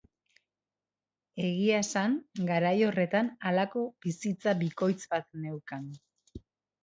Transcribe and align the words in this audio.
Egia 1.49 1.81
esan 1.81 2.15
garai 2.47 2.73
horretan 2.87 3.29
halako 3.49 3.83
bizitza 4.07 4.57
bikoitz 4.63 4.99
bat 5.13 5.27
neukan. 5.43 5.85